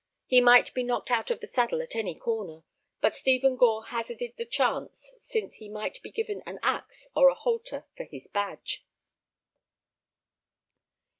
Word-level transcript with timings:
He 0.25 0.41
might 0.41 0.73
be 0.73 0.81
knocked 0.81 1.11
out 1.11 1.29
of 1.29 1.41
the 1.41 1.47
saddle 1.47 1.79
at 1.79 1.95
any 1.95 2.15
corner, 2.15 2.63
but 3.01 3.13
Stephen 3.13 3.55
Gore 3.55 3.85
hazarded 3.85 4.33
the 4.35 4.47
chance, 4.47 5.13
since 5.21 5.57
he 5.57 5.69
might 5.69 6.01
be 6.01 6.09
given 6.09 6.41
an 6.47 6.57
axe 6.63 7.07
or 7.15 7.29
a 7.29 7.35
halter 7.35 7.85
for 7.95 8.05
his 8.05 8.25
badge. 8.33 8.83